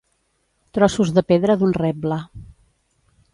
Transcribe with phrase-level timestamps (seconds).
[0.77, 2.19] Trossos de pedra d'un reble.